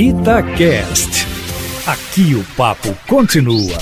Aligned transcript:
Itacast. 0.00 1.26
Aqui 1.84 2.32
o 2.36 2.44
papo 2.56 2.94
continua. 3.08 3.76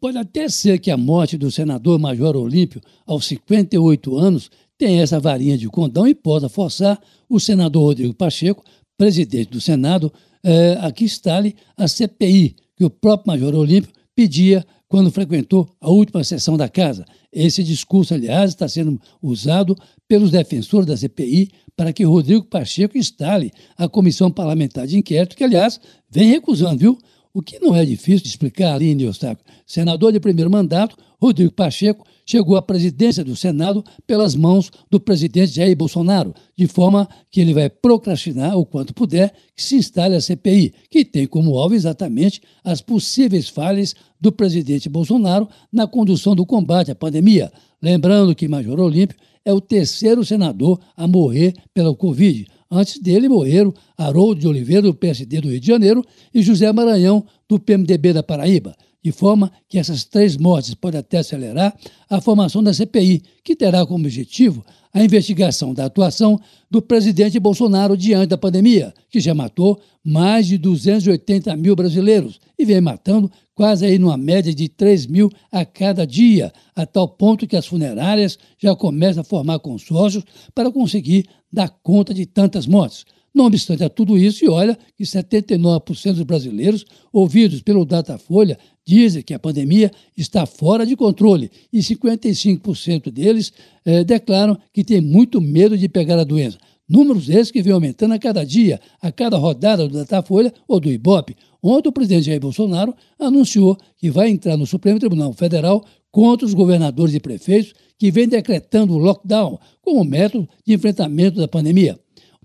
Pode 0.00 0.18
até 0.18 0.48
ser 0.48 0.80
que 0.80 0.90
a 0.90 0.96
morte 0.96 1.38
do 1.38 1.52
senador 1.52 2.00
Major 2.00 2.34
Olímpio, 2.34 2.80
aos 3.06 3.26
58 3.26 4.18
anos, 4.18 4.50
tenha 4.76 5.04
essa 5.04 5.20
varinha 5.20 5.56
de 5.56 5.68
condão 5.68 6.04
e 6.08 6.16
possa 6.16 6.48
forçar 6.48 7.00
o 7.28 7.38
senador 7.38 7.84
Rodrigo 7.84 8.12
Pacheco, 8.12 8.64
presidente 8.98 9.50
do 9.50 9.60
Senado, 9.60 10.12
eh, 10.42 10.76
a 10.80 10.90
que 10.90 11.04
instale 11.04 11.54
a 11.76 11.86
CPI, 11.86 12.56
que 12.76 12.84
o 12.84 12.90
próprio 12.90 13.28
Major 13.28 13.54
Olímpio 13.54 13.92
pedia 14.16 14.66
quando 14.90 15.12
frequentou 15.12 15.70
a 15.80 15.88
última 15.88 16.24
sessão 16.24 16.56
da 16.56 16.68
casa. 16.68 17.04
Esse 17.32 17.62
discurso, 17.62 18.12
aliás, 18.12 18.50
está 18.50 18.68
sendo 18.68 19.00
usado 19.22 19.76
pelos 20.08 20.32
defensores 20.32 20.84
da 20.84 20.96
CPI 20.96 21.48
para 21.76 21.92
que 21.92 22.02
Rodrigo 22.02 22.44
Pacheco 22.44 22.98
instale 22.98 23.52
a 23.78 23.88
comissão 23.88 24.32
parlamentar 24.32 24.88
de 24.88 24.98
inquérito, 24.98 25.36
que, 25.36 25.44
aliás, 25.44 25.80
vem 26.10 26.28
recusando, 26.30 26.78
viu? 26.78 26.98
O 27.32 27.40
que 27.40 27.60
não 27.60 27.76
é 27.76 27.84
difícil 27.84 28.24
de 28.24 28.28
explicar, 28.28 28.74
Aline 28.74 29.04
Eustáquio. 29.04 29.44
Senador 29.64 30.12
de 30.12 30.18
primeiro 30.18 30.50
mandato, 30.50 30.96
Rodrigo 31.20 31.52
Pacheco 31.52 32.04
chegou 32.26 32.56
à 32.56 32.62
presidência 32.62 33.22
do 33.22 33.36
Senado 33.36 33.84
pelas 34.04 34.34
mãos 34.34 34.68
do 34.90 34.98
presidente 34.98 35.54
Jair 35.54 35.76
Bolsonaro, 35.76 36.34
de 36.56 36.66
forma 36.66 37.08
que 37.30 37.40
ele 37.40 37.54
vai 37.54 37.70
procrastinar 37.70 38.58
o 38.58 38.66
quanto 38.66 38.92
puder 38.92 39.32
que 39.54 39.62
se 39.62 39.76
instale 39.76 40.16
a 40.16 40.20
CPI, 40.20 40.74
que 40.90 41.04
tem 41.04 41.24
como 41.24 41.56
alvo 41.56 41.74
exatamente 41.74 42.40
as 42.64 42.80
possíveis 42.80 43.48
falhas 43.48 43.94
do 44.20 44.32
presidente 44.32 44.88
Bolsonaro 44.88 45.48
na 45.72 45.86
condução 45.86 46.34
do 46.34 46.44
combate 46.44 46.90
à 46.90 46.96
pandemia. 46.96 47.52
Lembrando 47.80 48.34
que 48.34 48.48
Major 48.48 48.80
Olímpio 48.80 49.16
é 49.44 49.52
o 49.52 49.60
terceiro 49.60 50.24
senador 50.24 50.80
a 50.96 51.06
morrer 51.06 51.54
pela 51.72 51.94
Covid. 51.94 52.46
Antes 52.70 52.98
dele 52.98 53.28
morreram 53.28 53.74
Haroldo 53.98 54.40
de 54.40 54.46
Oliveira, 54.46 54.82
do 54.82 54.94
PSD 54.94 55.40
do 55.40 55.48
Rio 55.48 55.60
de 55.60 55.66
Janeiro, 55.66 56.04
e 56.32 56.40
José 56.42 56.72
Maranhão, 56.72 57.24
do 57.48 57.58
PMDB 57.58 58.12
da 58.12 58.22
Paraíba 58.22 58.76
de 59.02 59.12
forma 59.12 59.50
que 59.68 59.78
essas 59.78 60.04
três 60.04 60.36
mortes 60.36 60.74
podem 60.74 61.00
até 61.00 61.18
acelerar 61.18 61.74
a 62.08 62.20
formação 62.20 62.62
da 62.62 62.74
CPI, 62.74 63.22
que 63.42 63.56
terá 63.56 63.84
como 63.86 64.04
objetivo 64.04 64.64
a 64.92 65.02
investigação 65.02 65.72
da 65.72 65.86
atuação 65.86 66.38
do 66.70 66.82
presidente 66.82 67.38
Bolsonaro 67.38 67.96
diante 67.96 68.26
da 68.26 68.38
pandemia, 68.38 68.92
que 69.08 69.20
já 69.20 69.32
matou 69.32 69.80
mais 70.04 70.46
de 70.46 70.58
280 70.58 71.56
mil 71.56 71.74
brasileiros 71.76 72.40
e 72.60 72.64
vem 72.66 72.80
matando 72.80 73.30
quase 73.54 73.86
aí 73.86 73.98
numa 73.98 74.18
média 74.18 74.54
de 74.54 74.68
3 74.68 75.06
mil 75.06 75.30
a 75.50 75.64
cada 75.64 76.06
dia, 76.06 76.52
a 76.76 76.84
tal 76.84 77.08
ponto 77.08 77.46
que 77.46 77.56
as 77.56 77.66
funerárias 77.66 78.38
já 78.58 78.76
começam 78.76 79.22
a 79.22 79.24
formar 79.24 79.58
consórcios 79.60 80.24
para 80.54 80.70
conseguir 80.70 81.26
dar 81.50 81.70
conta 81.82 82.12
de 82.12 82.26
tantas 82.26 82.66
mortes. 82.66 83.06
Não 83.32 83.46
obstante 83.46 83.82
a 83.82 83.88
tudo 83.88 84.18
isso, 84.18 84.44
e 84.44 84.48
olha 84.48 84.76
que 84.94 85.04
79% 85.04 86.14
dos 86.14 86.24
brasileiros 86.24 86.84
ouvidos 87.10 87.62
pelo 87.62 87.86
Datafolha 87.86 88.58
dizem 88.84 89.22
que 89.22 89.32
a 89.32 89.38
pandemia 89.38 89.90
está 90.14 90.44
fora 90.44 90.84
de 90.84 90.94
controle 90.96 91.50
e 91.72 91.78
55% 91.78 93.10
deles 93.10 93.52
eh, 93.86 94.04
declaram 94.04 94.58
que 94.72 94.84
têm 94.84 95.00
muito 95.00 95.40
medo 95.40 95.78
de 95.78 95.88
pegar 95.88 96.18
a 96.18 96.24
doença. 96.24 96.58
Números 96.90 97.28
esses 97.28 97.52
que 97.52 97.62
vêm 97.62 97.72
aumentando 97.72 98.14
a 98.14 98.18
cada 98.18 98.44
dia, 98.44 98.80
a 99.00 99.12
cada 99.12 99.36
rodada 99.36 99.86
do 99.86 99.96
Datafolha 99.96 100.52
ou 100.66 100.80
do 100.80 100.90
Ibope. 100.90 101.36
Ontem 101.62 101.88
o 101.88 101.92
presidente 101.92 102.26
Jair 102.26 102.40
Bolsonaro 102.40 102.92
anunciou 103.16 103.78
que 103.96 104.10
vai 104.10 104.28
entrar 104.28 104.56
no 104.56 104.66
Supremo 104.66 104.98
Tribunal 104.98 105.32
Federal 105.32 105.84
contra 106.10 106.44
os 106.44 106.52
governadores 106.52 107.14
e 107.14 107.20
prefeitos 107.20 107.74
que 107.96 108.10
vêm 108.10 108.26
decretando 108.26 108.92
o 108.94 108.98
lockdown 108.98 109.56
como 109.80 110.02
método 110.02 110.48
de 110.66 110.74
enfrentamento 110.74 111.38
da 111.38 111.46
pandemia 111.46 111.96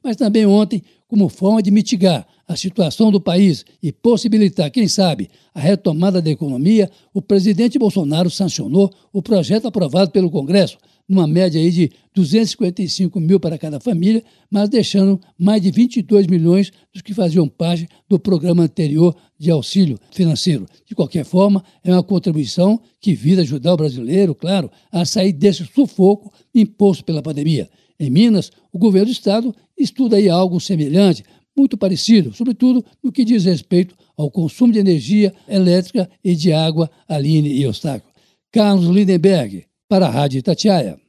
mas 0.06 0.16
também 0.16 0.46
ontem 0.46 0.84
como 1.16 1.30
forma 1.30 1.64
de 1.64 1.72
mitigar 1.72 2.28
a 2.46 2.58
situação 2.58 3.10
do 3.10 3.22
país 3.22 3.64
e 3.82 3.90
possibilitar, 3.90 4.70
quem 4.70 4.86
sabe, 4.86 5.30
a 5.54 5.62
retomada 5.62 6.22
da 6.22 6.30
economia, 6.30 6.92
o 7.14 7.22
presidente 7.22 7.80
Bolsonaro 7.80 8.30
sancionou 8.30 8.94
o 9.14 9.22
projeto 9.22 9.66
aprovado 9.66 10.12
pelo 10.12 10.30
Congresso, 10.30 10.78
numa 11.08 11.26
média 11.26 11.62
aí 11.62 11.72
de 11.72 11.90
255 12.14 13.18
mil 13.22 13.40
para 13.40 13.58
cada 13.58 13.80
família, 13.80 14.22
mas 14.52 14.68
deixando 14.68 15.18
mais 15.40 15.62
de 15.62 15.72
22 15.72 16.28
milhões 16.28 16.70
dos 16.92 17.02
que 17.02 17.14
faziam 17.14 17.48
parte 17.48 17.88
do 18.10 18.20
programa 18.20 18.64
anterior 18.64 19.16
de 19.40 19.50
auxílio 19.50 19.98
financeiro. 20.12 20.66
De 20.86 20.94
qualquer 20.94 21.24
forma, 21.24 21.64
é 21.82 21.94
uma 21.94 22.04
contribuição 22.04 22.78
que 23.00 23.14
visa 23.14 23.42
ajudar 23.42 23.74
o 23.74 23.78
brasileiro, 23.78 24.36
claro, 24.36 24.70
a 24.92 25.06
sair 25.06 25.32
desse 25.32 25.66
sufoco 25.66 26.34
imposto 26.54 27.06
pela 27.06 27.22
pandemia. 27.22 27.70
Em 28.00 28.10
Minas, 28.10 28.52
o 28.72 28.78
governo 28.78 29.08
do 29.08 29.12
estado 29.12 29.56
estuda 29.78 30.18
aí 30.18 30.30
algo 30.30 30.60
semelhante, 30.60 31.24
muito 31.58 31.78
parecido, 31.78 32.34
sobretudo 32.34 32.84
no 33.02 33.12
que 33.12 33.24
diz 33.24 33.46
respeito 33.46 33.96
ao 34.18 34.30
consumo 34.30 34.74
de 34.74 34.80
energia 34.80 35.34
elétrica 35.48 36.10
e 36.24 36.36
de 36.36 36.52
água, 36.52 36.90
Aline 37.08 37.50
e 37.50 37.64
Eustáquio. 37.64 38.10
Carlos 38.52 38.88
Lindenberg, 38.88 39.66
para 39.88 40.08
a 40.08 40.10
Rádio 40.10 40.40
Itatiaia. 40.40 41.05